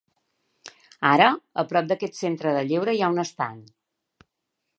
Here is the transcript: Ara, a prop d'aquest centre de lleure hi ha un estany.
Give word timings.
Ara, 1.09 1.27
a 1.63 1.65
prop 1.73 1.91
d'aquest 1.93 2.19
centre 2.23 2.57
de 2.57 2.65
lleure 2.71 2.97
hi 2.99 3.05
ha 3.09 3.13
un 3.17 3.27
estany. 3.27 3.63